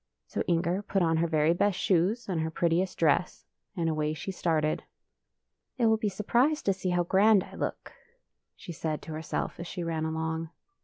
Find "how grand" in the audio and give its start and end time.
6.89-7.43